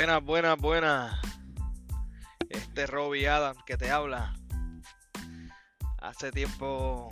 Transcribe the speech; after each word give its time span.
Buenas, 0.00 0.24
buenas, 0.24 0.56
buenas. 0.56 1.20
Este 2.48 2.86
Robbie 2.86 3.28
Adam 3.28 3.54
que 3.66 3.76
te 3.76 3.90
habla. 3.90 4.34
Hace 5.98 6.32
tiempo, 6.32 7.10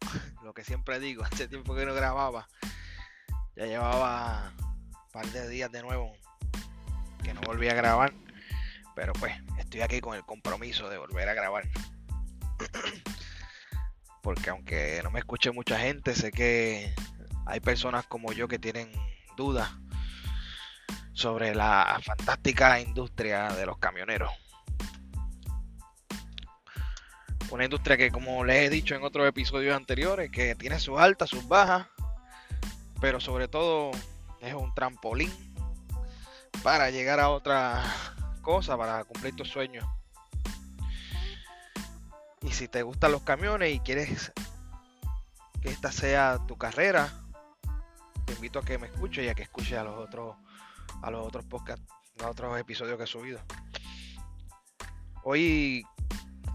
lo 0.42 0.52
que 0.52 0.64
siempre 0.64 0.98
digo, 0.98 1.22
hace 1.32 1.46
tiempo 1.46 1.76
que 1.76 1.86
no 1.86 1.94
grababa. 1.94 2.48
Ya 3.54 3.66
llevaba 3.66 4.52
un 4.58 5.10
par 5.12 5.24
de 5.26 5.48
días 5.48 5.70
de 5.70 5.82
nuevo 5.82 6.14
que 7.22 7.32
no 7.32 7.42
volví 7.42 7.68
a 7.68 7.74
grabar. 7.74 8.12
Pero 8.96 9.12
pues, 9.12 9.32
estoy 9.60 9.82
aquí 9.82 10.00
con 10.00 10.16
el 10.16 10.24
compromiso 10.24 10.88
de 10.88 10.98
volver 10.98 11.28
a 11.28 11.34
grabar. 11.34 11.62
Porque 14.24 14.50
aunque 14.50 15.00
no 15.04 15.12
me 15.12 15.20
escuche 15.20 15.52
mucha 15.52 15.78
gente, 15.78 16.12
sé 16.16 16.32
que 16.32 16.92
hay 17.46 17.60
personas 17.60 18.04
como 18.08 18.32
yo 18.32 18.48
que 18.48 18.58
tienen 18.58 18.90
dudas 19.36 19.70
sobre 21.16 21.54
la 21.54 21.98
fantástica 22.02 22.78
industria 22.78 23.48
de 23.54 23.64
los 23.64 23.78
camioneros. 23.78 24.30
Una 27.50 27.64
industria 27.64 27.96
que, 27.96 28.10
como 28.10 28.44
les 28.44 28.66
he 28.66 28.70
dicho 28.70 28.94
en 28.94 29.02
otros 29.02 29.26
episodios 29.26 29.74
anteriores, 29.74 30.30
que 30.30 30.54
tiene 30.56 30.78
sus 30.78 30.98
altas, 30.98 31.30
sus 31.30 31.48
bajas, 31.48 31.86
pero 33.00 33.18
sobre 33.18 33.48
todo 33.48 33.92
es 34.42 34.52
un 34.52 34.74
trampolín 34.74 35.32
para 36.62 36.90
llegar 36.90 37.18
a 37.18 37.30
otra 37.30 37.82
cosa, 38.42 38.76
para 38.76 39.02
cumplir 39.04 39.34
tus 39.34 39.48
sueños. 39.48 39.86
Y 42.42 42.52
si 42.52 42.68
te 42.68 42.82
gustan 42.82 43.12
los 43.12 43.22
camiones 43.22 43.74
y 43.74 43.80
quieres 43.80 44.32
que 45.62 45.70
esta 45.70 45.90
sea 45.90 46.40
tu 46.46 46.58
carrera, 46.58 47.08
te 48.26 48.34
invito 48.34 48.58
a 48.58 48.64
que 48.66 48.76
me 48.76 48.88
escuches 48.88 49.24
y 49.24 49.28
a 49.30 49.34
que 49.34 49.44
escuches 49.44 49.78
a 49.78 49.84
los 49.84 49.96
otros 49.96 50.36
a 51.02 51.10
los 51.10 51.26
otros 51.26 51.44
podcasts, 51.44 51.84
a 52.22 52.28
otros 52.28 52.58
episodios 52.58 52.96
que 52.96 53.04
he 53.04 53.06
subido. 53.06 53.40
Hoy, 55.22 55.84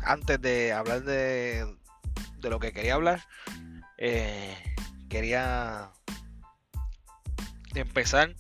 antes 0.04 0.42
de 0.42 0.74
hablar 0.74 1.04
de, 1.04 1.66
de 2.38 2.50
lo 2.50 2.60
que 2.60 2.72
quería 2.72 2.96
hablar, 2.96 3.22
eh, 3.98 4.56
quería 5.10 5.92
empezar 7.76 8.36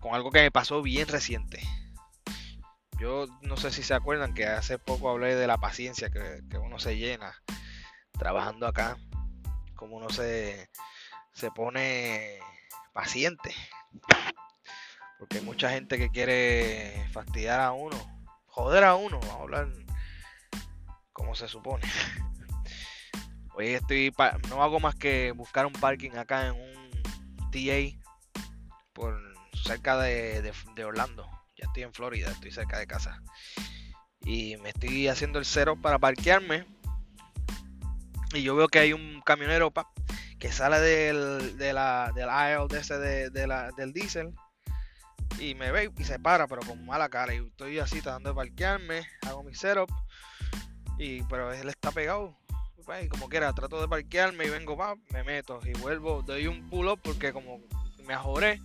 con 0.00 0.14
algo 0.14 0.30
que 0.30 0.40
me 0.40 0.50
pasó 0.50 0.82
bien 0.82 1.08
reciente. 1.08 1.60
Yo 2.98 3.26
no 3.42 3.56
sé 3.56 3.70
si 3.70 3.82
se 3.82 3.94
acuerdan 3.94 4.34
que 4.34 4.46
hace 4.46 4.78
poco 4.78 5.10
hablé 5.10 5.36
de 5.36 5.46
la 5.46 5.58
paciencia 5.58 6.10
que, 6.10 6.42
que 6.50 6.58
uno 6.58 6.78
se 6.78 6.96
llena 6.96 7.34
trabajando 8.12 8.66
acá, 8.66 8.96
como 9.76 9.96
uno 9.96 10.10
se, 10.10 10.68
se 11.32 11.50
pone 11.52 12.40
paciente 12.92 13.54
porque 15.18 15.38
hay 15.38 15.44
mucha 15.44 15.70
gente 15.70 15.98
que 15.98 16.10
quiere 16.10 17.06
fastidiar 17.12 17.60
a 17.60 17.72
uno, 17.72 17.96
joder 18.46 18.84
a 18.84 18.94
uno, 18.94 19.18
a 19.30 19.42
hablar 19.42 19.68
como 21.12 21.34
se 21.34 21.48
supone. 21.48 21.84
Hoy 23.54 23.68
estoy, 23.70 24.14
no 24.48 24.62
hago 24.62 24.78
más 24.78 24.94
que 24.94 25.32
buscar 25.32 25.66
un 25.66 25.72
parking 25.72 26.12
acá 26.12 26.46
en 26.46 26.54
un 26.54 27.02
TA 27.50 27.98
por 28.92 29.20
cerca 29.64 29.98
de, 29.98 30.52
Orlando. 30.84 31.28
Ya 31.56 31.66
estoy 31.66 31.82
en 31.82 31.92
Florida, 31.92 32.30
estoy 32.30 32.52
cerca 32.52 32.78
de 32.78 32.86
casa. 32.86 33.20
Y 34.20 34.56
me 34.58 34.68
estoy 34.68 35.08
haciendo 35.08 35.40
el 35.40 35.44
cero 35.44 35.76
para 35.80 35.98
parquearme. 35.98 36.66
Y 38.32 38.42
yo 38.42 38.54
veo 38.54 38.68
que 38.68 38.78
hay 38.78 38.92
un 38.92 39.20
camionero 39.22 39.72
que 40.38 40.52
sale 40.52 40.78
del, 40.78 41.58
de 41.58 41.66
del 42.14 42.28
aisle 42.28 42.68
de 42.68 42.78
ese 42.78 42.98
de, 42.98 43.30
del 43.30 43.92
diésel 43.92 44.32
y 45.40 45.54
me 45.54 45.70
ve 45.70 45.90
y 45.96 46.04
se 46.04 46.18
para, 46.18 46.46
pero 46.46 46.62
con 46.62 46.84
mala 46.84 47.08
cara. 47.08 47.34
Y 47.34 47.38
estoy 47.38 47.78
así 47.78 48.00
tratando 48.00 48.30
de 48.30 48.34
parquearme, 48.34 49.06
hago 49.26 49.42
mi 49.42 49.54
setup, 49.54 49.90
y 50.98 51.22
pero 51.24 51.52
él 51.52 51.68
está 51.68 51.90
pegado. 51.90 52.36
Pues, 52.84 53.04
y 53.04 53.08
como 53.08 53.28
quiera, 53.28 53.52
trato 53.52 53.80
de 53.80 53.88
parquearme 53.88 54.46
y 54.46 54.50
vengo, 54.50 54.74
va, 54.74 54.94
me 55.12 55.22
meto 55.22 55.60
y 55.62 55.78
vuelvo, 55.78 56.22
doy 56.22 56.46
un 56.46 56.70
pull 56.70 56.88
up 56.88 57.00
porque 57.02 57.34
como 57.34 57.60
me 58.06 58.14
ajoré, 58.14 58.62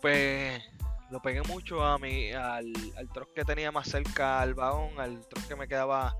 pues 0.00 0.62
lo 1.10 1.20
pegué 1.20 1.42
mucho 1.42 1.84
a 1.84 1.98
mi, 1.98 2.32
al, 2.32 2.72
al 2.96 3.08
truck 3.12 3.34
que 3.34 3.44
tenía 3.44 3.70
más 3.70 3.88
cerca 3.88 4.40
al 4.40 4.54
vagón, 4.54 4.98
al 4.98 5.20
truck 5.28 5.46
que 5.46 5.54
me 5.54 5.68
quedaba, 5.68 6.16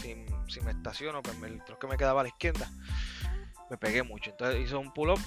si, 0.00 0.14
me 0.62 0.70
estaciono, 0.70 1.22
pues 1.22 1.36
el 1.42 1.62
truck 1.64 1.80
que 1.80 1.86
me 1.86 1.98
quedaba 1.98 2.20
a 2.20 2.24
la 2.24 2.30
izquierda, 2.30 2.70
me 3.68 3.76
pegué 3.76 4.02
mucho. 4.02 4.30
Entonces 4.30 4.62
hice 4.62 4.74
un 4.74 4.90
pull 4.90 5.10
up, 5.10 5.20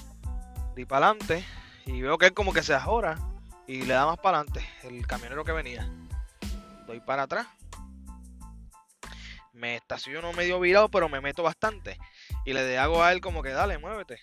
di 0.74 0.86
para 0.86 1.10
adelante 1.10 1.44
y 1.86 2.02
veo 2.02 2.18
que 2.18 2.26
él 2.26 2.34
como 2.34 2.52
que 2.52 2.64
se 2.64 2.74
ajora 2.74 3.16
y 3.68 3.82
le 3.82 3.92
da 3.92 4.06
más 4.06 4.18
para 4.18 4.38
adelante 4.38 4.66
el 4.82 5.06
camionero 5.06 5.44
que 5.44 5.52
venía. 5.52 5.86
Doy 6.86 7.00
para 7.00 7.24
atrás. 7.24 7.46
Me 9.52 9.76
estaciono 9.76 10.32
medio 10.32 10.58
virado, 10.58 10.88
pero 10.88 11.08
me 11.10 11.20
meto 11.20 11.42
bastante. 11.42 11.98
Y 12.46 12.54
le 12.54 12.78
hago 12.78 13.04
a 13.04 13.12
él 13.12 13.20
como 13.20 13.42
que 13.42 13.50
dale, 13.50 13.76
muévete. 13.76 14.20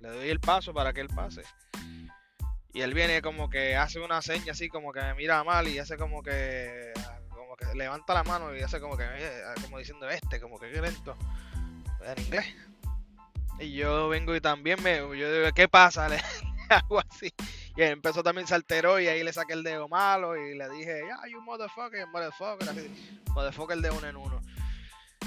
Le 0.00 0.08
doy 0.08 0.30
el 0.30 0.40
paso 0.40 0.72
para 0.72 0.94
que 0.94 1.02
él 1.02 1.08
pase. 1.08 1.42
Y 2.72 2.80
él 2.80 2.94
viene 2.94 3.20
como 3.20 3.50
que 3.50 3.76
hace 3.76 4.00
una 4.00 4.22
seña 4.22 4.52
así, 4.52 4.68
como 4.68 4.90
que 4.92 5.02
me 5.02 5.14
mira 5.14 5.44
mal 5.44 5.68
y 5.68 5.78
hace 5.78 5.98
como 5.98 6.22
que 6.22 6.92
como 7.28 7.56
que 7.56 7.66
levanta 7.74 8.14
la 8.14 8.24
mano 8.24 8.56
y 8.56 8.62
hace 8.62 8.80
como 8.80 8.96
que 8.96 9.04
como 9.62 9.78
diciendo 9.78 10.08
este, 10.08 10.40
como 10.40 10.58
que 10.58 10.68
lento. 10.68 11.14
En 12.02 12.22
inglés. 12.24 12.46
Y 13.58 13.72
yo 13.72 14.08
vengo 14.08 14.34
y 14.34 14.40
también 14.40 14.82
me 14.82 14.96
yo 14.96 15.32
digo, 15.32 15.52
¿qué 15.54 15.68
pasa? 15.68 16.08
Le 16.08 16.20
hago 16.70 17.00
así. 17.00 17.34
Y 17.76 17.82
empezó 17.82 18.22
también 18.22 18.46
se 18.46 18.54
alteró 18.54 18.98
y 18.98 19.06
ahí 19.06 19.22
le 19.22 19.32
saqué 19.34 19.52
el 19.52 19.62
dedo 19.62 19.86
malo 19.86 20.34
y 20.34 20.56
le 20.56 20.68
dije, 20.70 21.02
ya, 21.06 21.20
you 21.30 21.42
motherfucker, 21.42 22.06
motherfucker, 22.06 22.70
así, 22.70 23.22
motherfucker 23.34 23.76
de 23.78 23.90
uno 23.90 24.06
en 24.06 24.16
uno. 24.16 24.40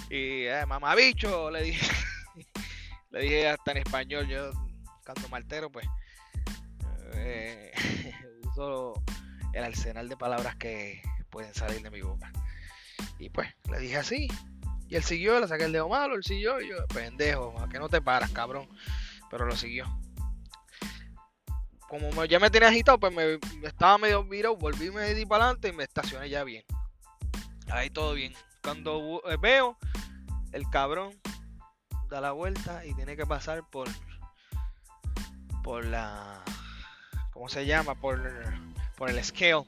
Y, 0.10 0.46
eh, 0.46 0.66
mamabicho, 0.68 1.52
le 1.52 1.62
dije, 1.62 1.92
le 3.12 3.22
dije 3.22 3.50
hasta 3.50 3.72
en 3.72 3.78
español, 3.78 4.28
yo 4.28 4.52
canto 5.04 5.30
maltero, 5.30 5.72
pues, 5.72 5.86
eh, 7.14 7.72
uso 8.48 8.96
el 9.54 9.64
arsenal 9.64 10.10
de 10.10 10.18
palabras 10.18 10.56
que 10.56 11.04
pueden 11.30 11.54
salir 11.54 11.84
de 11.84 11.92
mi 11.92 12.02
boca. 12.02 12.32
Y 13.20 13.30
pues, 13.30 13.48
le 13.70 13.80
dije 13.80 13.98
así. 13.98 14.28
Y 14.88 14.96
él 14.96 15.04
siguió, 15.04 15.40
le 15.40 15.48
saqué 15.48 15.66
el 15.66 15.72
dedo 15.72 15.88
malo, 15.88 16.16
él 16.16 16.24
siguió, 16.24 16.60
y 16.62 16.70
yo, 16.70 16.78
pendejo, 16.88 17.54
que 17.70 17.78
no 17.78 17.90
te 17.90 18.02
paras, 18.02 18.32
cabrón. 18.32 18.68
Pero 19.30 19.46
lo 19.46 19.56
siguió 19.56 19.86
como 21.90 22.24
ya 22.26 22.40
me 22.40 22.52
tenía 22.52 22.70
agitado, 22.70 23.00
pues 23.00 23.14
me, 23.14 23.40
estaba 23.68 23.98
medio 23.98 24.24
virado, 24.24 24.56
volví, 24.56 24.92
me 24.92 25.14
di 25.16 25.26
para 25.26 25.46
adelante 25.46 25.70
y 25.70 25.72
me 25.74 25.84
estacioné 25.84 26.30
ya 26.30 26.44
bien. 26.44 26.64
Ahí 27.72 27.90
todo 27.90 28.14
bien. 28.14 28.34
Cuando 28.64 29.22
eh, 29.28 29.38
veo, 29.42 29.76
el 30.52 30.70
cabrón 30.70 31.20
da 32.10 32.22
la 32.22 32.32
vuelta 32.32 32.86
y 32.86 32.94
tiene 32.94 33.18
que 33.18 33.26
pasar 33.26 33.68
por 33.70 33.88
por 35.64 35.86
la 35.86 36.44
¿cómo 37.32 37.50
se 37.50 37.66
llama? 37.66 37.96
por 37.96 38.20
por 38.96 39.10
el 39.10 39.24
scale 39.24 39.66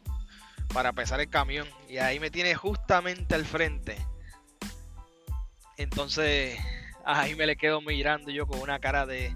para 0.73 0.93
pesar 0.93 1.19
el 1.19 1.29
camión 1.29 1.67
y 1.89 1.97
ahí 1.97 2.19
me 2.19 2.29
tiene 2.29 2.55
justamente 2.55 3.35
al 3.35 3.45
frente. 3.45 3.97
Entonces, 5.77 6.59
ahí 7.03 7.35
me 7.35 7.47
le 7.47 7.55
quedo 7.55 7.81
mirando 7.81 8.29
yo 8.29 8.45
con 8.45 8.59
una 8.59 8.79
cara 8.79 9.05
de 9.05 9.35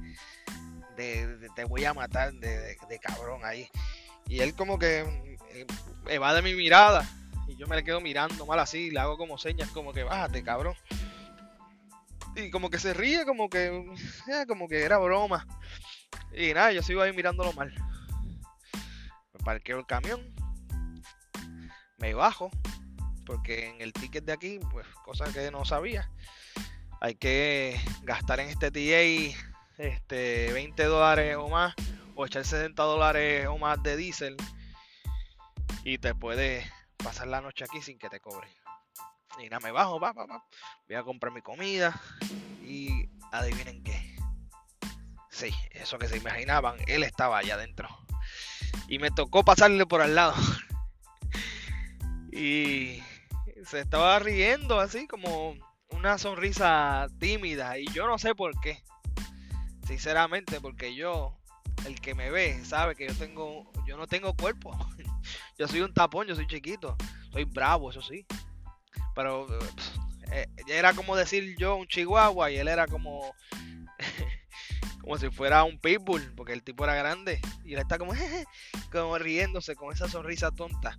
de, 0.95 1.50
te 1.56 1.63
voy 1.66 1.85
a 1.85 1.94
matar, 1.94 2.33
de, 2.33 2.78
cabrón 3.01 3.41
ahí. 3.44 3.69
Y 4.28 4.39
él 4.39 4.56
como 4.56 4.79
que 4.79 5.00
eh, 5.50 5.66
evade 6.07 6.41
mi 6.41 6.53
mirada. 6.53 7.07
Y 7.47 7.56
yo 7.56 7.67
me 7.67 7.75
le 7.75 7.83
quedo 7.83 8.01
mirando 8.01 8.45
mal 8.45 8.59
así, 8.59 8.89
le 8.89 9.00
hago 9.00 9.17
como 9.17 9.38
señas 9.38 9.69
como 9.69 9.94
que 9.94 10.03
bájate, 10.03 10.44
cabrón. 10.44 10.75
Y 12.35 12.49
como 12.52 12.70
que 12.70 12.79
se 12.79 12.93
ríe, 12.93 13.25
como 13.25 13.49
que, 13.49 13.67
eh, 13.67 14.46
como 14.47 14.67
que 14.67 14.84
era 14.84 14.97
broma. 14.97 15.47
Y 16.34 16.53
nada, 16.53 16.72
yo 16.72 16.81
sigo 16.81 17.02
ahí 17.02 17.14
mirándolo 17.14 17.53
mal. 17.53 17.73
Me 19.34 19.40
parqueo 19.43 19.79
el 19.79 19.85
camión. 19.85 20.34
Me 21.97 22.14
bajo. 22.14 22.52
Porque 23.25 23.70
en 23.70 23.81
el 23.81 23.93
ticket 23.93 24.25
de 24.25 24.34
aquí, 24.34 24.59
pues, 24.72 24.85
cosas 25.03 25.34
que 25.34 25.49
no 25.49 25.66
sabía. 25.66 26.11
Hay 27.02 27.16
que 27.16 27.79
gastar 28.03 28.40
en 28.40 28.49
este 28.49 28.70
TA 28.70 29.54
este, 29.77 30.51
20 30.53 30.83
dólares 30.85 31.35
o 31.37 31.49
más, 31.49 31.73
o 32.16 32.25
echar 32.25 32.45
60 32.45 32.81
dólares 32.83 33.47
o 33.47 33.57
más 33.57 33.81
de 33.83 33.97
diésel, 33.97 34.37
y 35.83 35.97
te 35.97 36.16
puedes 36.16 36.66
pasar 36.97 37.27
la 37.27 37.41
noche 37.41 37.66
aquí 37.66 37.81
sin 37.81 37.97
que 37.97 38.09
te 38.09 38.19
cobren. 38.19 38.49
Y 39.39 39.49
nada, 39.49 39.59
me 39.59 39.72
bajo, 39.72 39.99
va, 39.99 40.13
va, 40.13 40.25
va. 40.25 40.43
Voy 40.87 40.95
a 40.95 41.03
comprar 41.03 41.33
mi 41.33 41.41
comida 41.41 41.99
y 42.63 43.09
adivinen 43.31 43.83
qué. 43.83 44.16
Sí, 45.29 45.53
eso 45.72 45.97
que 45.97 46.07
se 46.07 46.17
imaginaban, 46.17 46.77
él 46.87 47.03
estaba 47.03 47.37
allá 47.37 47.55
adentro. 47.55 47.89
Y 48.87 48.99
me 48.99 49.11
tocó 49.11 49.43
pasarle 49.43 49.85
por 49.85 50.01
al 50.01 50.16
lado. 50.16 50.33
y 52.31 53.03
se 53.66 53.81
estaba 53.81 54.17
riendo 54.19 54.79
así 54.79 55.07
como 55.07 55.55
una 55.89 56.17
sonrisa 56.17 57.07
tímida 57.19 57.77
y 57.77 57.87
yo 57.87 58.07
no 58.07 58.17
sé 58.17 58.35
por 58.35 58.59
qué. 58.61 58.81
Sinceramente, 59.85 60.59
porque 60.61 60.96
yo 60.96 61.37
el 61.85 61.99
que 62.02 62.16
me 62.16 62.32
ve 62.32 62.64
sabe 62.66 62.96
que 62.96 63.08
yo 63.08 63.14
tengo, 63.16 63.72
yo 63.85 63.97
no 63.97 64.08
tengo 64.08 64.34
cuerpo. 64.35 64.76
yo 65.58 65.67
soy 65.67 65.82
un 65.82 65.93
tapón, 65.93 66.28
yo 66.28 66.35
soy 66.35 66.47
chiquito. 66.47 66.96
Soy 67.32 67.43
bravo, 67.43 67.91
eso 67.91 68.02
sí. 68.02 68.26
Pero 69.14 69.47
eh, 70.32 70.47
era 70.67 70.93
como 70.93 71.16
decir 71.16 71.55
yo 71.58 71.76
un 71.76 71.87
chihuahua 71.87 72.52
y 72.52 72.58
él 72.58 72.67
era 72.67 72.87
como 72.87 73.34
como 75.02 75.17
si 75.17 75.29
fuera 75.29 75.64
un 75.64 75.78
pitbull, 75.79 76.34
porque 76.35 76.53
el 76.53 76.64
tipo 76.64 76.84
era 76.84 76.96
grande 76.96 77.40
y 77.64 77.73
él 77.73 77.79
está 77.79 77.99
como, 77.99 78.14
como 78.91 79.17
riéndose 79.20 79.76
con 79.76 79.93
esa 79.93 80.08
sonrisa 80.08 80.52
tonta. 80.52 80.97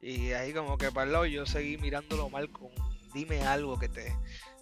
Y 0.00 0.32
ahí 0.32 0.54
como 0.54 0.78
que 0.78 0.90
para 0.90 1.26
yo 1.26 1.44
seguí 1.44 1.76
mirándolo 1.76 2.30
mal 2.30 2.50
con 2.50 2.70
dime 3.12 3.42
algo 3.42 3.78
que 3.78 3.88
te, 3.88 4.16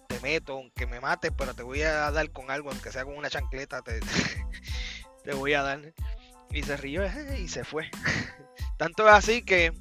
te 0.09 0.19
meto, 0.21 0.53
aunque 0.53 0.87
me 0.87 0.99
mates, 0.99 1.31
pero 1.37 1.53
te 1.53 1.61
voy 1.61 1.83
a 1.83 2.09
dar 2.09 2.31
con 2.31 2.49
algo, 2.49 2.71
aunque 2.71 2.91
sea 2.91 3.05
con 3.05 3.15
una 3.15 3.29
chancleta, 3.29 3.83
te, 3.83 3.99
te 5.23 5.33
voy 5.35 5.53
a 5.53 5.61
dar. 5.61 5.93
Y 6.49 6.63
se 6.63 6.75
rió 6.77 7.03
y 7.37 7.47
se 7.47 7.63
fue. 7.63 7.91
Tanto 8.77 9.07
es 9.07 9.13
así 9.13 9.43
que 9.43 9.71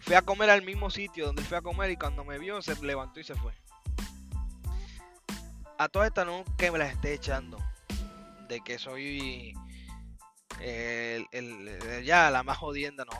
fui 0.00 0.16
a 0.16 0.22
comer 0.22 0.50
al 0.50 0.62
mismo 0.62 0.90
sitio 0.90 1.26
donde 1.26 1.42
fui 1.42 1.56
a 1.56 1.62
comer 1.62 1.92
y 1.92 1.96
cuando 1.96 2.24
me 2.24 2.40
vio 2.40 2.60
se 2.60 2.74
levantó 2.84 3.20
y 3.20 3.24
se 3.24 3.36
fue. 3.36 3.52
A 5.78 5.88
toda 5.88 6.08
esta 6.08 6.24
no 6.24 6.44
que 6.58 6.72
me 6.72 6.78
la 6.78 6.88
esté 6.88 7.14
echando 7.14 7.58
de 8.48 8.60
que 8.62 8.80
soy 8.80 9.54
el, 10.60 12.02
ya 12.04 12.32
la 12.32 12.42
más 12.42 12.58
jodienda, 12.58 13.04
no. 13.04 13.12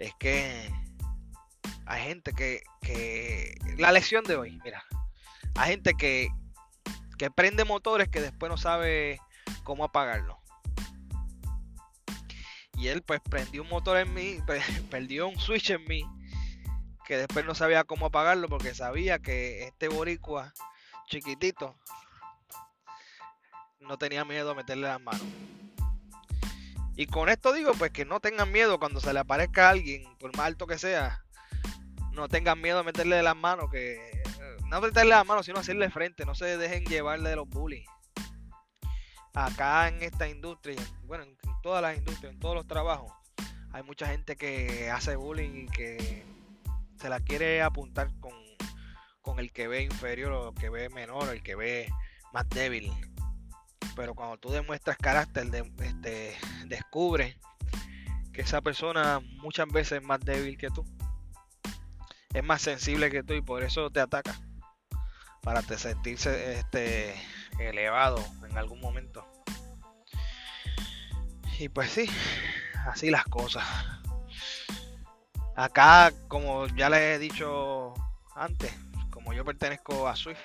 Es 0.00 0.12
que 0.18 0.68
hay 1.86 2.02
gente 2.02 2.32
que, 2.32 2.64
que 2.80 3.56
la 3.78 3.92
lección 3.92 4.24
de 4.24 4.34
hoy, 4.34 4.58
mira, 4.64 4.84
hay 5.56 5.70
gente 5.70 5.94
que, 5.94 6.28
que 7.18 7.30
prende 7.30 7.64
motores 7.64 8.08
que 8.08 8.20
después 8.20 8.50
no 8.50 8.56
sabe 8.56 9.18
cómo 9.62 9.84
apagarlo. 9.84 10.38
Y 12.76 12.88
él 12.88 13.02
pues 13.02 13.20
prendió 13.28 13.62
un 13.62 13.68
motor 13.68 13.96
en 13.98 14.12
mí, 14.12 14.38
perdió 14.90 15.28
un 15.28 15.38
switch 15.38 15.70
en 15.70 15.84
mí, 15.84 16.02
que 17.04 17.16
después 17.16 17.44
no 17.44 17.54
sabía 17.54 17.84
cómo 17.84 18.06
apagarlo 18.06 18.48
porque 18.48 18.74
sabía 18.74 19.18
que 19.18 19.64
este 19.64 19.88
boricua 19.88 20.52
chiquitito 21.06 21.76
no 23.80 23.98
tenía 23.98 24.24
miedo 24.24 24.50
a 24.50 24.54
meterle 24.54 24.88
las 24.88 25.00
manos. 25.00 25.26
Y 26.96 27.06
con 27.06 27.28
esto 27.28 27.52
digo 27.52 27.72
pues 27.74 27.90
que 27.90 28.04
no 28.04 28.20
tengan 28.20 28.52
miedo 28.52 28.78
cuando 28.78 29.00
se 29.00 29.12
le 29.12 29.20
aparezca 29.20 29.66
a 29.66 29.70
alguien, 29.70 30.04
por 30.18 30.36
más 30.36 30.46
alto 30.46 30.66
que 30.66 30.78
sea, 30.78 31.24
no 32.12 32.28
tengan 32.28 32.60
miedo 32.60 32.78
a 32.78 32.84
meterle 32.84 33.22
las 33.22 33.36
manos, 33.36 33.70
que 33.70 34.13
no 34.74 34.80
meterle 34.80 35.10
las 35.10 35.24
manos, 35.24 35.46
sino 35.46 35.60
hacerle 35.60 35.88
frente, 35.88 36.26
no 36.26 36.34
se 36.34 36.58
dejen 36.58 36.84
llevarle 36.84 37.30
de 37.30 37.36
los 37.36 37.48
bullies. 37.48 37.86
Acá 39.32 39.86
en 39.86 40.02
esta 40.02 40.28
industria, 40.28 40.76
bueno, 41.04 41.22
en 41.22 41.36
todas 41.62 41.80
las 41.80 41.96
industrias, 41.96 42.32
en 42.32 42.40
todos 42.40 42.56
los 42.56 42.66
trabajos, 42.66 43.12
hay 43.70 43.84
mucha 43.84 44.08
gente 44.08 44.34
que 44.34 44.90
hace 44.90 45.14
bullying 45.14 45.66
y 45.66 45.66
que 45.68 46.26
se 46.96 47.08
la 47.08 47.20
quiere 47.20 47.62
apuntar 47.62 48.08
con, 48.18 48.32
con 49.22 49.38
el 49.38 49.52
que 49.52 49.68
ve 49.68 49.82
inferior 49.82 50.32
o 50.32 50.48
el 50.48 50.54
que 50.56 50.70
ve 50.70 50.88
menor, 50.88 51.28
el 51.28 51.44
que 51.44 51.54
ve 51.54 51.88
más 52.32 52.48
débil. 52.48 52.92
Pero 53.94 54.16
cuando 54.16 54.38
tú 54.38 54.50
demuestras 54.50 54.96
carácter, 54.96 55.52
de, 55.52 55.72
este, 55.84 56.36
descubre 56.66 57.38
que 58.32 58.42
esa 58.42 58.60
persona 58.60 59.20
muchas 59.40 59.68
veces 59.68 60.00
es 60.00 60.04
más 60.04 60.18
débil 60.18 60.58
que 60.58 60.68
tú 60.70 60.84
es 62.34 62.42
más 62.42 62.60
sensible 62.60 63.10
que 63.10 63.22
tú 63.22 63.32
y 63.34 63.40
por 63.40 63.62
eso 63.62 63.90
te 63.90 64.00
ataca. 64.00 64.34
Para 65.44 65.62
te 65.62 65.78
sentirse 65.78 66.58
este, 66.58 67.14
elevado 67.58 68.24
en 68.48 68.58
algún 68.58 68.80
momento. 68.80 69.26
Y 71.58 71.68
pues 71.68 71.90
sí, 71.90 72.10
así 72.86 73.10
las 73.10 73.24
cosas. 73.24 73.64
Acá, 75.54 76.12
como 76.26 76.66
ya 76.68 76.90
les 76.90 77.00
he 77.00 77.18
dicho 77.18 77.94
antes, 78.34 78.74
como 79.10 79.32
yo 79.32 79.44
pertenezco 79.44 80.08
a 80.08 80.16
Swift, 80.16 80.40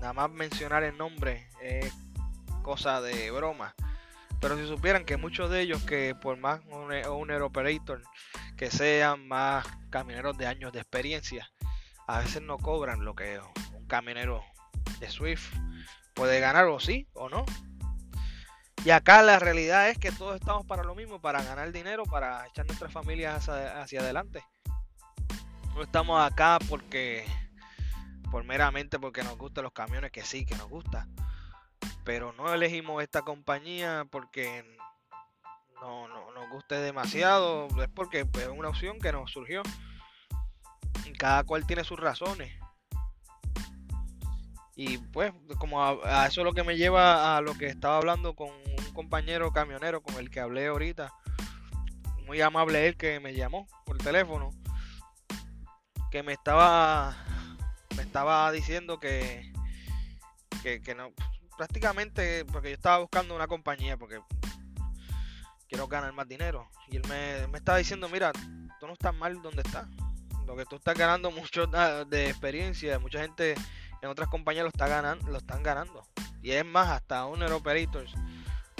nada 0.00 0.12
más 0.12 0.30
mencionar 0.30 0.82
el 0.82 0.98
nombre 0.98 1.48
es 1.62 1.92
cosa 2.62 3.00
de 3.00 3.30
broma. 3.30 3.74
Pero 4.40 4.56
si 4.58 4.66
supieran 4.66 5.04
que 5.04 5.16
muchos 5.16 5.50
de 5.50 5.60
ellos 5.60 5.82
que 5.84 6.14
por 6.14 6.36
más 6.36 6.60
un 6.66 7.30
operator 7.42 8.02
que 8.56 8.70
sean 8.70 9.26
más 9.28 9.64
camioneros 9.90 10.36
de 10.36 10.46
años 10.46 10.72
de 10.72 10.80
experiencia, 10.80 11.50
a 12.06 12.18
veces 12.18 12.42
no 12.42 12.58
cobran 12.58 13.04
lo 13.04 13.14
que 13.14 13.40
un 13.72 13.86
camionero 13.86 14.42
de 15.00 15.08
Swift 15.10 15.54
puede 16.14 16.40
ganar 16.40 16.66
o 16.66 16.80
sí 16.80 17.06
o 17.14 17.28
no. 17.28 17.44
Y 18.84 18.90
acá 18.90 19.22
la 19.22 19.38
realidad 19.38 19.88
es 19.88 19.98
que 19.98 20.12
todos 20.12 20.34
estamos 20.34 20.66
para 20.66 20.84
lo 20.84 20.94
mismo, 20.94 21.18
para 21.20 21.42
ganar 21.42 21.72
dinero, 21.72 22.04
para 22.04 22.46
echar 22.46 22.66
nuestras 22.66 22.92
familias 22.92 23.48
hacia, 23.48 24.00
adelante. 24.00 24.44
No 25.74 25.82
estamos 25.82 26.20
acá 26.22 26.58
porque, 26.68 27.24
por 28.30 28.44
meramente 28.44 28.98
porque 28.98 29.22
nos 29.22 29.38
gustan 29.38 29.64
los 29.64 29.72
camiones, 29.72 30.12
que 30.12 30.22
sí, 30.22 30.44
que 30.44 30.54
nos 30.56 30.68
gusta. 30.68 31.08
Pero 32.04 32.34
no 32.34 32.52
elegimos 32.52 33.02
esta 33.02 33.22
compañía 33.22 34.06
porque 34.10 34.62
no, 35.80 36.06
no 36.06 36.32
nos 36.32 36.50
guste 36.50 36.74
demasiado, 36.74 37.68
es 37.82 37.88
porque 37.88 38.26
es 38.34 38.48
una 38.48 38.68
opción 38.68 38.98
que 38.98 39.12
nos 39.12 39.30
surgió. 39.30 39.62
Cada 41.12 41.44
cual 41.44 41.66
tiene 41.66 41.84
sus 41.84 41.98
razones. 41.98 42.52
Y 44.76 44.98
pues, 44.98 45.32
como 45.58 45.84
a, 45.84 46.26
eso 46.26 46.40
es 46.40 46.44
lo 46.44 46.52
que 46.52 46.64
me 46.64 46.76
lleva 46.76 47.36
a 47.36 47.40
lo 47.40 47.54
que 47.54 47.66
estaba 47.66 47.98
hablando 47.98 48.34
con 48.34 48.48
un 48.48 48.92
compañero 48.92 49.52
camionero 49.52 50.02
con 50.02 50.16
el 50.16 50.30
que 50.30 50.40
hablé 50.40 50.66
ahorita. 50.66 51.12
Muy 52.26 52.40
amable 52.40 52.88
él 52.88 52.96
que 52.96 53.20
me 53.20 53.34
llamó 53.34 53.68
por 53.84 53.98
teléfono. 53.98 54.50
Que 56.10 56.22
me 56.22 56.32
estaba 56.32 57.16
me 57.96 58.02
estaba 58.02 58.50
diciendo 58.50 58.98
que, 58.98 59.52
que, 60.62 60.80
que 60.80 60.94
no 60.94 61.12
prácticamente 61.56 62.44
porque 62.46 62.70
yo 62.70 62.74
estaba 62.74 62.98
buscando 62.98 63.34
una 63.34 63.46
compañía 63.46 63.96
porque 63.96 64.20
quiero 65.68 65.86
ganar 65.86 66.12
más 66.12 66.28
dinero. 66.28 66.68
Y 66.88 66.96
él 66.96 67.02
me, 67.08 67.46
me 67.48 67.58
estaba 67.58 67.78
diciendo, 67.78 68.08
mira, 68.08 68.32
tú 68.80 68.86
no 68.86 68.92
estás 68.92 69.14
mal 69.14 69.40
donde 69.42 69.62
estás. 69.62 69.86
Lo 70.46 70.56
que 70.56 70.64
tú 70.66 70.76
estás 70.76 70.96
ganando 70.96 71.30
mucho 71.30 71.66
de 71.66 72.28
experiencia, 72.28 72.98
mucha 72.98 73.20
gente 73.20 73.54
en 74.02 74.08
otras 74.08 74.28
compañías 74.28 74.64
lo 74.64 74.68
está 74.68 74.86
ganando, 74.86 75.30
lo 75.30 75.38
están 75.38 75.62
ganando. 75.62 76.06
Y 76.42 76.50
es 76.50 76.64
más, 76.64 76.90
hasta 76.90 77.26
un 77.26 77.42
Operators. 77.42 78.12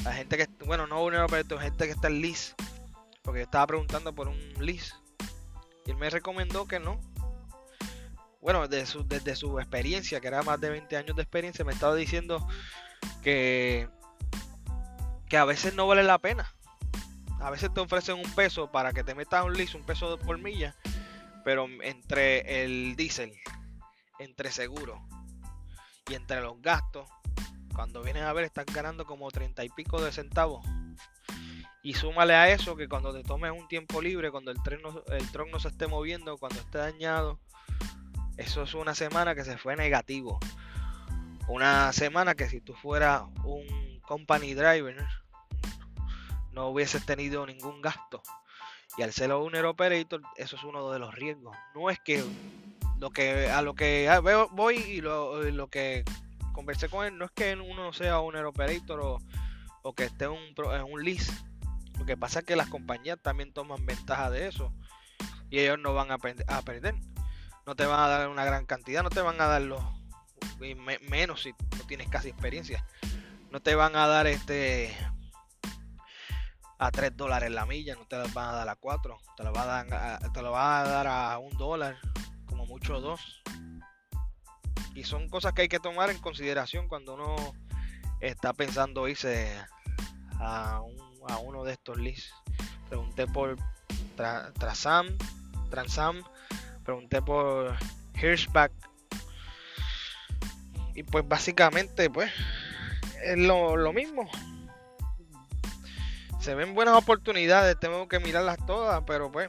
La 0.04 0.12
gente 0.12 0.36
que, 0.36 0.46
bueno, 0.66 0.86
no 0.86 1.02
un 1.02 1.16
Operator, 1.16 1.60
gente 1.60 1.86
que 1.86 1.92
está 1.92 2.08
en 2.08 2.20
lease. 2.20 2.54
Porque 3.22 3.40
yo 3.40 3.44
estaba 3.44 3.66
preguntando 3.66 4.14
por 4.14 4.28
un 4.28 4.38
lease. 4.60 4.92
Y 5.86 5.92
él 5.92 5.96
me 5.96 6.10
recomendó 6.10 6.66
que 6.66 6.78
no. 6.78 7.00
Bueno, 8.42 8.68
desde 8.68 8.84
su, 8.84 9.08
desde 9.08 9.34
su 9.34 9.58
experiencia, 9.58 10.20
que 10.20 10.28
era 10.28 10.42
más 10.42 10.60
de 10.60 10.68
20 10.68 10.96
años 10.98 11.16
de 11.16 11.22
experiencia, 11.22 11.64
me 11.64 11.72
estaba 11.72 11.94
diciendo 11.94 12.46
que, 13.22 13.88
que 15.30 15.38
a 15.38 15.46
veces 15.46 15.74
no 15.74 15.86
vale 15.86 16.02
la 16.02 16.18
pena 16.18 16.54
a 17.44 17.50
veces 17.50 17.72
te 17.74 17.80
ofrecen 17.80 18.16
un 18.16 18.34
peso 18.34 18.72
para 18.72 18.92
que 18.92 19.04
te 19.04 19.14
metas 19.14 19.44
un 19.44 19.52
lease, 19.52 19.76
un 19.76 19.84
peso 19.84 20.18
por 20.18 20.38
milla, 20.38 20.74
pero 21.44 21.66
entre 21.82 22.64
el 22.64 22.96
diésel, 22.96 23.32
entre 24.18 24.50
seguro 24.50 25.06
y 26.08 26.14
entre 26.14 26.40
los 26.40 26.60
gastos, 26.60 27.08
cuando 27.74 28.02
vienes 28.02 28.22
a 28.22 28.32
ver 28.32 28.44
estás 28.44 28.66
ganando 28.66 29.04
como 29.04 29.30
30 29.30 29.64
y 29.64 29.68
pico 29.70 30.00
de 30.00 30.12
centavos. 30.12 30.64
Y 31.82 31.94
súmale 31.94 32.34
a 32.34 32.48
eso 32.48 32.76
que 32.76 32.88
cuando 32.88 33.12
te 33.12 33.22
tomes 33.22 33.52
un 33.52 33.68
tiempo 33.68 34.00
libre, 34.00 34.30
cuando 34.30 34.50
el 34.50 34.62
tren 34.62 34.80
el 35.08 35.30
tron 35.32 35.50
no 35.50 35.60
se 35.60 35.68
esté 35.68 35.86
moviendo, 35.86 36.38
cuando 36.38 36.58
esté 36.58 36.78
dañado, 36.78 37.38
eso 38.38 38.62
es 38.62 38.72
una 38.74 38.94
semana 38.94 39.34
que 39.34 39.44
se 39.44 39.58
fue 39.58 39.76
negativo. 39.76 40.40
Una 41.46 41.92
semana 41.92 42.34
que 42.34 42.48
si 42.48 42.62
tú 42.62 42.72
fueras 42.74 43.24
un 43.44 44.00
company 44.00 44.54
driver, 44.54 44.96
no 46.52 46.68
hubieses 46.68 47.04
tenido 47.04 47.46
ningún 47.46 47.82
gasto. 47.82 48.22
Y 48.96 49.02
al 49.02 49.12
ser 49.12 49.32
owner 49.32 49.64
operator, 49.64 50.22
eso 50.36 50.56
es 50.56 50.64
uno 50.64 50.90
de 50.90 50.98
los 50.98 51.14
riesgos. 51.14 51.56
No 51.74 51.90
es 51.90 51.98
que 51.98 52.24
lo 52.98 53.10
que 53.10 53.50
a 53.50 53.60
lo 53.60 53.74
que 53.74 54.08
voy 54.52 54.76
y 54.76 55.00
lo, 55.00 55.68
que 55.68 56.04
conversé 56.52 56.88
con 56.88 57.04
él, 57.04 57.18
no 57.18 57.24
es 57.24 57.30
que 57.32 57.54
uno 57.54 57.92
sea 57.92 58.20
owner 58.20 58.44
operator 58.44 59.20
o, 59.82 59.94
que 59.94 60.04
esté 60.04 60.28
un, 60.28 60.54
en 60.72 60.82
un 60.84 61.04
lease. 61.04 61.32
Lo 61.98 62.06
que 62.06 62.16
pasa 62.16 62.40
es 62.40 62.44
que 62.44 62.56
las 62.56 62.68
compañías 62.68 63.18
también 63.20 63.52
toman 63.52 63.84
ventaja 63.84 64.30
de 64.30 64.48
eso. 64.48 64.72
Y 65.50 65.58
ellos 65.58 65.78
no 65.78 65.94
van 65.94 66.10
a, 66.10 66.14
aprender. 66.14 66.94
No 67.66 67.74
te 67.74 67.86
van 67.86 68.00
a 68.00 68.08
dar 68.08 68.28
una 68.28 68.44
gran 68.44 68.66
cantidad, 68.66 69.02
no 69.02 69.10
te 69.10 69.20
van 69.20 69.40
a 69.40 69.46
dar 69.46 69.62
los 69.62 69.82
menos 71.08 71.42
si 71.42 71.50
no 71.50 71.84
tienes 71.86 72.08
casi 72.08 72.28
experiencia. 72.28 72.84
No 73.50 73.60
te 73.60 73.74
van 73.74 73.96
a 73.96 74.06
dar 74.06 74.26
este 74.26 74.96
a 76.78 76.90
3 76.90 77.16
dólares 77.16 77.50
la 77.50 77.66
milla, 77.66 77.94
no 77.94 78.06
te 78.06 78.16
las 78.16 78.32
van 78.34 78.48
a 78.48 78.52
dar 78.52 78.68
a 78.68 78.76
4, 78.76 79.18
te 79.36 79.44
lo 79.44 79.52
van 79.52 79.68
a 79.68 79.84
dar, 79.84 80.32
te 80.32 80.42
lo 80.42 80.50
van 80.50 80.86
a, 80.86 80.88
dar 80.88 81.06
a 81.06 81.38
un 81.38 81.56
dólar, 81.56 81.96
como 82.46 82.66
mucho 82.66 83.00
dos. 83.00 83.42
Y 84.94 85.04
son 85.04 85.28
cosas 85.28 85.52
que 85.52 85.62
hay 85.62 85.68
que 85.68 85.80
tomar 85.80 86.10
en 86.10 86.18
consideración 86.18 86.88
cuando 86.88 87.14
uno 87.14 87.36
está 88.20 88.52
pensando 88.52 89.08
irse 89.08 89.52
a, 90.40 90.82
uno 91.42 91.64
de 91.64 91.72
estos 91.72 91.96
leads. 91.98 92.32
Pregunté 92.88 93.26
por 93.26 93.56
Trasam, 94.16 95.16
Transam, 95.70 96.22
pregunté 96.84 97.22
por 97.22 97.76
Hirschback. 98.20 98.72
Y 100.94 101.02
pues 101.02 101.26
básicamente 101.26 102.08
pues 102.08 102.30
es 103.24 103.38
lo, 103.38 103.76
lo 103.76 103.92
mismo. 103.92 104.30
Se 106.44 106.54
ven 106.54 106.74
buenas 106.74 106.94
oportunidades, 106.94 107.80
tengo 107.80 108.06
que 108.06 108.20
mirarlas 108.20 108.58
todas, 108.66 109.02
pero 109.06 109.32
pues 109.32 109.48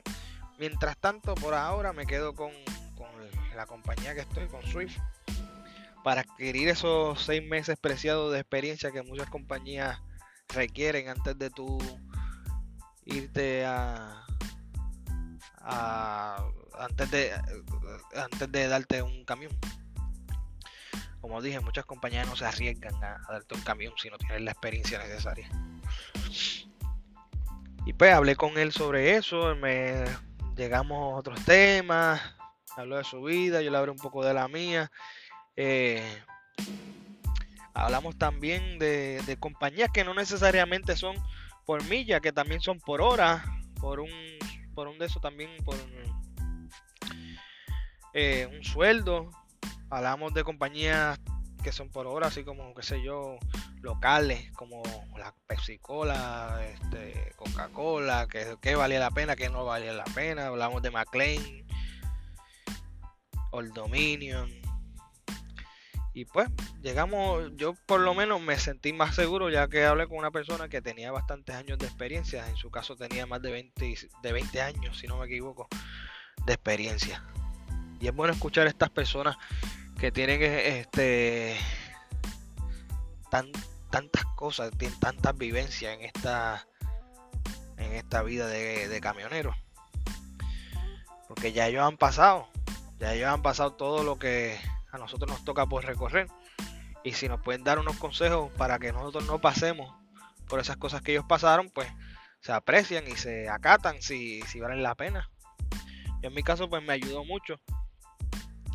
mientras 0.58 0.98
tanto 0.98 1.36
por 1.36 1.54
ahora 1.54 1.92
me 1.92 2.06
quedo 2.06 2.34
con, 2.34 2.52
con 2.96 3.10
la 3.54 3.66
compañía 3.66 4.16
que 4.16 4.22
estoy, 4.22 4.48
con 4.48 4.64
Swift 4.64 4.98
para 6.06 6.22
adquirir 6.22 6.70
esos 6.70 7.22
seis 7.22 7.44
meses 7.44 7.78
preciados 7.78 8.32
de 8.32 8.40
experiencia 8.40 8.94
que 8.94 9.02
muchas 9.02 9.30
compañías 9.30 10.00
requieren 10.48 11.10
antes 11.10 11.38
de 11.38 11.50
tú 11.50 11.78
irte 13.04 13.66
a, 13.66 14.26
antes 16.80 17.12
de 17.12 17.34
antes 18.16 18.50
de 18.50 18.68
darte 18.70 19.02
un 19.02 19.26
camión. 19.26 19.52
Como 21.20 21.42
dije 21.42 21.60
muchas 21.60 21.84
compañías 21.84 22.26
no 22.26 22.38
se 22.38 22.46
arriesgan 22.46 22.96
a, 23.04 23.20
darte 23.30 23.54
un 23.54 23.62
camión 23.64 23.92
si 23.98 24.10
no 24.10 24.18
tienes 24.18 24.44
la 24.44 24.52
experiencia 24.52 24.98
necesaria 24.98 25.50
y 27.86 27.94
pues 27.94 28.14
hablé 28.14 28.36
con 28.36 28.58
él 28.58 28.72
sobre 28.72 29.16
eso 29.16 29.56
me 29.56 30.04
llegamos 30.56 31.14
a 31.14 31.18
otros 31.18 31.44
temas 31.46 32.22
habló 32.76 32.98
de 32.98 33.04
su 33.04 33.22
vida 33.22 33.62
yo 33.62 33.72
le 33.72 33.78
hablé 33.78 33.92
un 33.92 33.98
poco 33.98 34.26
de 34.26 34.34
la 34.34 34.48
mía 34.48 34.92
eh, 35.56 36.04
hablamos 37.76 38.18
también 38.18 38.80
de, 38.80 39.38
compañías 39.40 39.92
que 39.92 40.04
no 40.04 40.14
necesariamente 40.14 40.96
son 40.96 41.16
por 41.66 41.84
milla, 41.84 42.22
que 42.22 42.32
también 42.32 42.62
son 42.62 42.80
por 42.80 43.02
hora, 43.02 43.44
por 43.80 44.00
un, 44.00 44.10
por 44.74 44.88
un 44.88 44.98
de 44.98 45.06
eso 45.06 45.20
también 45.20 45.50
por 45.64 45.76
eh, 48.14 48.48
un 48.52 48.64
sueldo. 48.64 49.30
Hablamos 49.90 50.34
de 50.34 50.44
compañías 50.44 51.20
que 51.64 51.72
son 51.72 51.90
por 51.90 52.08
hora, 52.08 52.28
así 52.28 52.44
como, 52.44 52.74
qué 52.74 52.84
sé 52.84 53.04
yo, 53.04 53.38
locales, 53.86 54.52
como 54.54 54.84
la 55.18 55.34
Pepsi 55.48 55.78
Cola, 55.78 56.60
este, 56.74 57.32
Coca-Cola, 57.38 58.28
que, 58.28 58.76
valía 58.76 59.00
la 59.00 59.12
pena, 59.12 59.36
que 59.36 59.50
no 59.50 59.64
valía 59.64 59.94
la 59.94 60.04
pena. 60.04 60.48
Hablamos 60.48 60.82
de 60.82 60.92
McLean, 60.92 61.66
Old 63.52 63.74
Dominion, 63.74 64.50
y 66.16 66.24
pues 66.24 66.50
llegamos, 66.82 67.52
yo 67.58 67.76
por 67.86 68.00
lo 68.00 68.16
menos 68.16 68.42
me 68.42 68.58
sentí 68.58 68.94
más 68.94 69.16
seguro 69.16 69.50
ya 69.50 69.68
que 69.68 69.86
hablé 69.86 70.08
con 70.08 70.18
una 70.18 70.32
persona 70.32 70.70
que 70.70 70.82
tenía 70.82 71.12
bastantes 71.12 71.54
años 71.56 71.78
de 71.78 71.88
experiencia, 71.88 72.48
en 72.48 72.56
su 72.56 72.72
caso 72.72 72.96
tenía 72.96 73.26
más 73.26 73.42
de 73.42 73.52
20, 73.52 73.98
de 74.24 74.32
20 74.32 74.62
años, 74.62 74.98
si 74.98 75.08
no 75.08 75.18
me 75.18 75.26
equivoco, 75.26 75.68
de 76.46 76.54
experiencia. 76.54 77.22
Y 78.00 78.08
es 78.08 78.16
bueno 78.16 78.34
escuchar 78.34 78.66
a 78.66 78.70
estas 78.70 78.90
personas 78.90 79.36
que 80.00 80.10
tienen 80.12 80.42
este 80.42 81.58
tan, 83.30 83.52
tantas 83.90 84.26
cosas, 84.36 84.72
tienen 84.78 85.00
tantas 85.00 85.38
vivencias 85.38 85.94
en 85.94 86.02
esta 86.06 86.68
en 87.78 87.94
esta 87.94 88.24
vida 88.24 88.48
de, 88.48 88.88
de 88.88 89.02
camionero. 89.02 89.54
Porque 91.28 91.52
ya 91.52 91.68
ellos 91.68 91.84
han 91.84 91.98
pasado, 91.98 92.48
ya 93.00 93.14
ellos 93.14 93.30
han 93.30 93.42
pasado 93.42 93.74
todo 93.74 94.04
lo 94.04 94.18
que 94.18 94.60
a 94.92 94.98
nosotros 94.98 95.30
nos 95.30 95.44
toca 95.44 95.66
por 95.66 95.86
recorrer. 95.86 96.28
Y 97.04 97.14
si 97.14 97.28
nos 97.28 97.42
pueden 97.42 97.64
dar 97.64 97.80
unos 97.80 97.98
consejos 97.98 98.52
para 98.58 98.80
que 98.80 98.92
nosotros 98.92 99.26
no 99.26 99.40
pasemos 99.40 99.94
por 100.48 100.60
esas 100.60 100.78
cosas 100.78 101.02
que 101.02 101.12
ellos 101.12 101.26
pasaron, 101.28 101.70
pues 101.70 101.88
se 102.42 102.52
aprecian 102.52 103.08
y 103.08 103.16
se 103.16 103.50
acatan 103.50 104.02
si, 104.02 104.42
si 104.44 104.60
valen 104.60 104.84
la 104.84 104.96
pena. 104.96 105.30
Y 106.22 106.28
en 106.28 106.34
mi 106.34 106.44
caso, 106.44 106.70
pues 106.70 106.84
me 106.84 106.94
ayudó 106.94 107.26
mucho. 107.26 107.60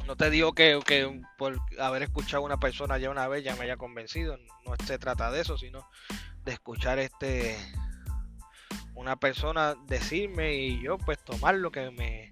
No 0.07 0.17
te 0.17 0.31
digo 0.31 0.53
que, 0.55 0.81
que 0.87 1.23
por 1.39 1.61
haber 1.81 2.03
escuchado 2.03 2.43
a 2.43 2.47
una 2.47 2.59
persona 2.59 2.99
ya 2.99 3.11
una 3.11 3.29
vez 3.29 3.45
ya 3.45 3.55
me 3.57 3.65
haya 3.65 3.77
convencido. 3.77 4.37
No 4.65 4.75
se 4.85 4.99
trata 4.99 5.31
de 5.31 5.41
eso, 5.41 5.57
sino 5.57 5.89
de 6.45 6.53
escuchar 6.53 6.99
este 6.99 7.57
una 8.95 9.17
persona 9.17 9.77
decirme 9.87 10.55
y 10.55 10.83
yo 10.83 10.99
pues 10.99 11.23
tomar 11.25 11.55
lo 11.55 11.71
que 11.71 11.91
me, 11.91 12.31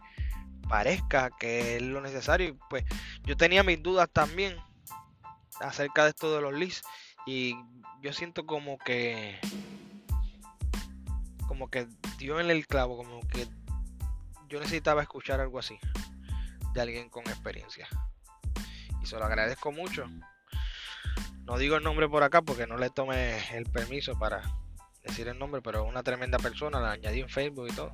parezca 0.68 1.30
que 1.30 1.76
es 1.76 1.82
lo 1.82 2.00
necesario. 2.00 2.56
Pues 2.70 2.84
yo 3.24 3.36
tenía 3.36 3.62
mis 3.62 3.82
dudas 3.82 4.08
también 4.12 4.56
acerca 5.60 6.04
de 6.04 6.10
esto 6.10 6.34
de 6.34 6.42
los 6.42 6.52
leads 6.52 6.82
y 7.26 7.54
yo 8.02 8.12
siento 8.12 8.46
como 8.46 8.78
que 8.78 9.38
como 11.48 11.70
que 11.70 11.88
dio 12.18 12.38
en 12.40 12.50
el 12.50 12.66
clavo, 12.66 12.96
como 12.96 13.20
que 13.26 13.48
yo 14.48 14.60
necesitaba 14.60 15.02
escuchar 15.02 15.40
algo 15.40 15.58
así 15.58 15.78
de 16.74 16.80
alguien 16.80 17.08
con 17.10 17.24
experiencia. 17.24 17.88
Y 19.02 19.06
se 19.06 19.16
lo 19.18 19.24
agradezco 19.24 19.72
mucho. 19.72 20.06
No 21.44 21.56
digo 21.58 21.76
el 21.76 21.84
nombre 21.84 22.08
por 22.08 22.22
acá 22.22 22.42
porque 22.42 22.66
no 22.66 22.76
le 22.76 22.90
tomé 22.90 23.38
el 23.56 23.64
permiso 23.64 24.18
para 24.18 24.42
decir 25.02 25.28
el 25.28 25.38
nombre, 25.38 25.62
pero 25.62 25.84
una 25.84 26.02
tremenda 26.02 26.38
persona, 26.38 26.80
la 26.80 26.92
añadí 26.92 27.20
en 27.20 27.28
Facebook 27.28 27.68
y 27.68 27.72
todo 27.72 27.92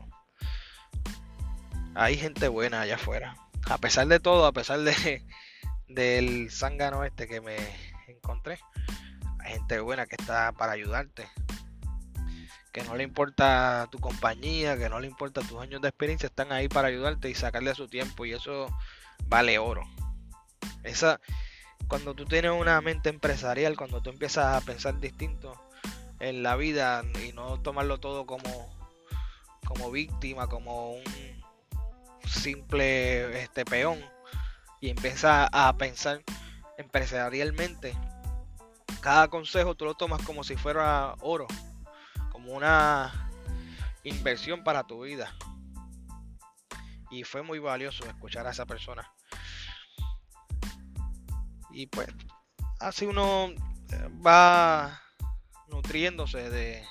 hay 1.95 2.17
gente 2.17 2.49
buena 2.49 2.83
allá 2.83 2.97
afuera. 2.97 3.37
A 3.69 3.79
pesar 3.79 4.07
de 4.09 4.21
todo, 4.21 4.47
a 4.47 4.53
pesar 4.53 4.81
de 4.81 5.25
del 5.89 6.51
zángano 6.51 7.05
este 7.05 7.27
que 7.29 7.41
me 7.41 7.57
encontré, 8.09 8.59
hay 9.41 9.55
gente 9.55 9.81
buena 9.81 10.07
que 10.07 10.17
está 10.19 10.53
para 10.53 10.73
ayudarte. 10.73 11.29
Que 12.75 12.83
no 12.83 12.97
le 12.97 13.05
importa 13.05 13.89
tu 13.91 13.99
compañía, 14.01 14.77
que 14.77 14.89
no 14.91 14.99
le 14.99 15.07
importa 15.07 15.41
tus 15.41 15.63
años 15.63 15.81
de 15.81 15.89
experiencia, 15.89 16.27
están 16.27 16.51
ahí 16.51 16.69
para 16.69 16.89
ayudarte 16.89 17.31
y 17.31 17.35
sacarle 17.35 17.73
su 17.75 17.89
tiempo 17.89 18.27
y 18.27 18.33
eso 18.33 18.67
vale 19.29 19.59
oro. 19.59 19.85
Esa 20.83 21.21
cuando 21.89 22.15
tú 22.15 22.25
tienes 22.25 22.51
una 22.51 22.81
mente 22.81 23.11
empresarial, 23.11 23.77
cuando 23.77 24.03
tú 24.03 24.11
empiezas 24.11 24.57
a 24.57 24.67
pensar 24.67 24.99
distinto 24.99 25.55
en 26.19 26.43
la 26.43 26.57
vida 26.57 27.05
y 27.25 27.33
no 27.33 27.61
tomarlo 27.61 28.01
todo 28.01 28.27
como 28.27 28.75
como 29.65 29.91
víctima, 29.91 30.49
como 30.49 30.95
un 30.95 31.05
simple 32.27 33.41
este 33.41 33.65
peón 33.65 34.01
y 34.81 34.91
empieza 34.91 35.47
a 35.47 35.77
pensar 35.77 36.23
empresarialmente, 36.77 37.97
cada 39.01 39.29
consejo 39.29 39.75
tú 39.75 39.85
lo 39.85 39.95
tomas 39.95 40.23
como 40.23 40.45
si 40.45 40.57
fuera 40.57 41.15
oro, 41.21 41.47
como 42.45 42.57
una 42.57 43.31
inversión 44.03 44.65
para 44.65 44.85
tu 44.85 45.05
vida. 45.05 45.35
Y 47.11 47.25
fue 47.25 47.43
muy 47.43 47.59
valioso 47.59 48.05
escuchar 48.07 48.47
a 48.47 48.51
esa 48.51 48.67
persona. 48.67 49.11
Y 51.71 51.87
pues 51.87 52.09
así 52.81 53.07
uno 53.07 53.47
eh, 53.49 54.09
va 54.25 55.01
nutriéndose 55.69 56.51
de, 56.51 56.85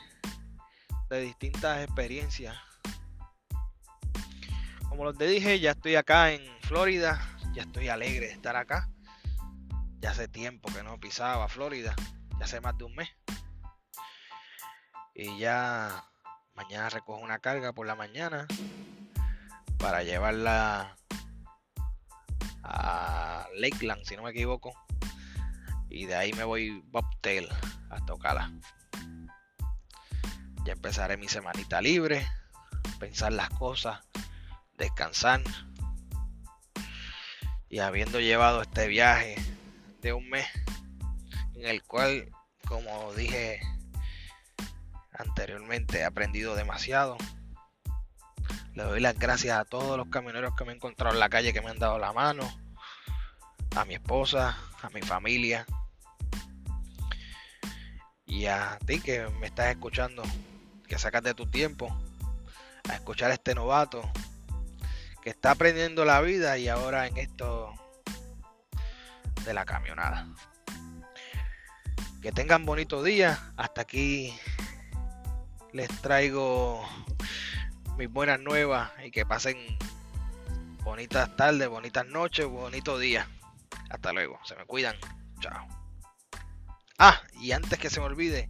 de 1.10 1.22
distintas 1.22 1.84
experiencias 1.84 2.58
como 4.96 5.12
les 5.12 5.18
dije, 5.18 5.60
ya 5.60 5.72
estoy 5.72 5.96
acá 5.96 6.32
en 6.34 6.44
Florida, 6.62 7.20
ya 7.56 7.64
estoy 7.64 7.90
alegre 7.90 8.28
de 8.28 8.34
estar 8.34 8.56
acá. 8.56 8.92
Ya 10.00 10.12
hace 10.12 10.28
tiempo 10.28 10.72
que 10.72 10.84
no 10.84 11.00
pisaba 11.00 11.48
Florida, 11.48 11.96
ya 12.38 12.46
hace 12.46 12.62
más 12.62 12.78
de 12.78 12.84
un 12.84 12.94
mes. 12.94 13.10
Y 15.14 15.38
ya 15.38 16.06
mañana 16.56 16.90
recojo 16.90 17.20
una 17.20 17.40
carga 17.40 17.74
por 17.74 17.86
la 17.86 17.96
mañana 17.96 18.48
para 19.78 20.04
llevarla 20.04 20.98
a 22.64 23.48
Lakeland, 23.56 24.04
si 24.06 24.16
no 24.16 24.24
me 24.24 24.32
equivoco. 24.32 24.74
Y 25.90 26.06
de 26.06 26.16
ahí 26.16 26.34
me 26.34 26.44
voy 26.44 26.82
Bobtail 26.88 27.48
hasta 27.90 28.14
Ocala. 28.14 28.52
Ya 30.66 30.74
empezaré 30.74 31.18
mi 31.18 31.28
semanita 31.28 31.82
libre, 31.82 32.26
pensar 33.00 33.34
las 33.34 33.50
cosas 33.50 34.00
descansar. 34.78 35.42
Y 37.70 37.80
habiendo 37.80 38.20
llevado 38.20 38.62
este 38.62 38.88
viaje 38.88 39.36
de 40.02 40.14
un 40.14 40.30
mes, 40.30 40.48
en 41.56 41.66
el 41.66 41.84
cual, 41.84 42.30
como 42.68 43.14
dije 43.14 43.60
anteriormente, 45.14 46.00
he 46.00 46.04
aprendido 46.04 46.56
demasiado. 46.56 47.18
Le 48.74 48.84
doy 48.84 49.00
las 49.00 49.18
gracias 49.18 49.58
a 49.58 49.66
todos 49.66 49.98
los 49.98 50.08
camioneros 50.08 50.56
que 50.56 50.66
me 50.66 50.72
he 50.72 50.76
encontrado 50.76 51.14
en 51.14 51.20
la 51.20 51.30
calle, 51.30 51.54
que 51.54 51.62
me 51.62 51.70
han 51.70 51.80
dado 51.80 52.00
la 52.00 52.12
mano, 52.14 52.50
a 53.76 53.86
mi 53.86 53.94
esposa, 53.96 54.58
a 54.82 54.90
mi 54.90 55.02
familia 55.02 55.66
y 58.26 58.48
a 58.48 58.80
ti 58.86 59.00
que 59.00 59.28
me 59.40 59.48
estás 59.48 59.68
escuchando, 59.68 60.24
que 60.88 60.98
sacas 60.98 61.24
de 61.24 61.34
tu 61.34 61.46
tiempo 61.46 61.96
a 62.90 62.96
escuchar 62.96 63.32
a 63.32 63.36
este 63.36 63.54
novato 63.54 64.02
que 65.22 65.30
está 65.30 65.52
aprendiendo 65.52 66.04
la 66.04 66.20
vida 66.22 66.58
y 66.58 66.68
ahora 66.68 67.08
en 67.08 67.18
esto 67.18 67.74
de 69.46 69.54
la 69.54 69.66
camionada. 69.66 70.28
Que 72.22 72.32
tengan 72.32 72.66
bonito 72.66 73.04
día. 73.04 73.54
Hasta 73.56 73.82
aquí 73.82 74.34
les 75.74 75.90
traigo 76.02 76.82
mis 77.98 78.10
buenas 78.10 78.40
nuevas 78.40 78.92
y 79.04 79.12
que 79.12 79.26
pasen 79.26 79.58
bonitas 80.84 81.36
tardes, 81.36 81.68
bonitas 81.68 82.06
noches, 82.08 82.46
bonitos 82.46 83.00
días. 83.00 83.28
Hasta 83.90 84.14
luego, 84.14 84.40
se 84.44 84.56
me 84.56 84.66
cuidan. 84.66 84.96
Chao. 85.40 85.68
Ah, 86.98 87.22
y 87.42 87.52
antes 87.52 87.80
que 87.80 87.90
se 87.90 88.00
me 88.00 88.06
olvide, 88.06 88.50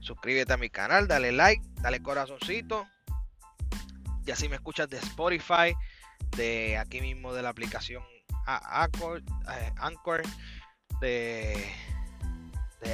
suscríbete 0.00 0.52
a 0.52 0.56
mi 0.56 0.70
canal, 0.70 1.08
dale 1.08 1.32
like, 1.32 1.62
dale 1.82 2.00
corazoncito. 2.02 2.86
Y 4.26 4.30
así 4.30 4.48
me 4.48 4.56
escuchas 4.56 4.88
de 4.88 4.98
Spotify, 4.98 5.74
de 6.36 6.78
aquí 6.78 7.00
mismo 7.00 7.32
de 7.32 7.42
la 7.42 7.48
aplicación 7.48 8.02
eh, 8.46 9.72
Anchor 9.76 10.22
de, 11.00 11.64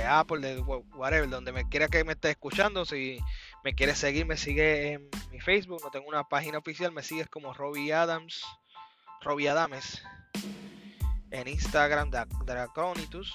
Apple, 0.08 0.40
de 0.40 0.60
whatever, 0.60 1.28
donde 1.28 1.52
me 1.52 1.68
quiera 1.68 1.88
que 1.88 2.04
me 2.04 2.12
esté 2.12 2.30
escuchando. 2.30 2.84
Si 2.84 3.18
me 3.66 3.74
quieres 3.74 3.98
seguir, 3.98 4.26
me 4.26 4.36
sigue 4.36 4.92
en 4.92 5.10
mi 5.32 5.40
Facebook. 5.40 5.80
No 5.82 5.90
tengo 5.90 6.06
una 6.06 6.22
página 6.22 6.56
oficial, 6.56 6.92
me 6.92 7.02
sigues 7.02 7.28
como 7.28 7.52
Robbie 7.52 7.92
Adams, 7.92 8.40
Robbie 9.22 9.48
Adames. 9.48 10.04
En 11.32 11.48
Instagram, 11.48 12.12
Draconitus. 12.44 13.34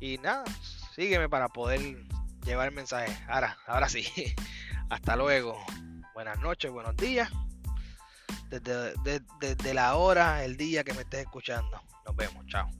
Y 0.00 0.16
nada, 0.16 0.44
sígueme 0.94 1.28
para 1.28 1.50
poder 1.50 1.98
llevar 2.46 2.68
el 2.68 2.74
mensaje. 2.74 3.14
Ahora, 3.28 3.58
ahora 3.66 3.90
sí. 3.90 4.06
Hasta 4.88 5.16
luego. 5.16 5.62
Buenas 6.14 6.38
noches, 6.38 6.70
buenos 6.70 6.96
días. 6.96 7.30
Desde, 8.48 9.20
desde 9.38 9.74
la 9.74 9.96
hora, 9.96 10.44
el 10.44 10.56
día 10.56 10.82
que 10.82 10.94
me 10.94 11.02
estés 11.02 11.26
escuchando. 11.26 11.78
Nos 12.06 12.16
vemos. 12.16 12.46
Chao. 12.46 12.70